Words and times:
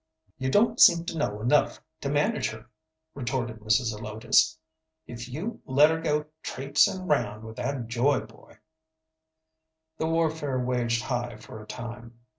"You 0.39 0.49
don't 0.49 0.79
seem 0.79 1.05
to 1.05 1.17
know 1.19 1.41
enough 1.41 1.79
to 1.99 2.09
manage 2.09 2.49
her," 2.49 2.71
retorted 3.13 3.59
Mrs. 3.59 3.91
Zelotes, 3.93 4.57
"if 5.05 5.29
you 5.29 5.61
let 5.67 5.91
her 5.91 6.01
go 6.01 6.25
traipsin' 6.41 7.05
round 7.05 7.43
with 7.43 7.57
that 7.57 7.85
Joy 7.85 8.21
boy." 8.21 8.57
The 9.99 10.07
warfare 10.07 10.57
waged 10.59 11.03
high 11.03 11.35
for 11.37 11.61
a 11.61 11.67
time. 11.67 12.19